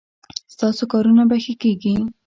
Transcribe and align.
ستاسو 0.53 0.83
کارونه 0.91 1.23
به 1.29 1.37
ښه 1.43 1.53
کیږي 1.61 1.95